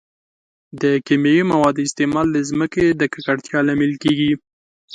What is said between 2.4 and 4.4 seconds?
ځمکې د ککړتیا لامل کیږي.